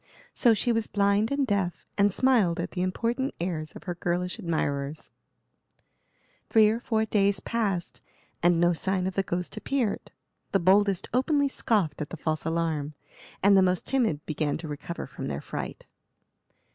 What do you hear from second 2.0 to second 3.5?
smiled at the important